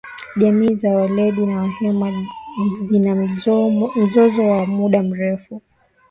Jamii 0.37 0.75
za 0.75 0.89
walendu 0.91 1.45
na 1.45 1.61
wahema 1.61 2.27
zina 2.81 3.15
mzozo 4.15 4.47
wa 4.47 4.65
muda 4.67 5.03
mrefu 5.03 5.61